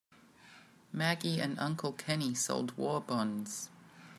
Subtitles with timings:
[0.91, 3.69] Maggie and Uncle Kenny sold war bonds.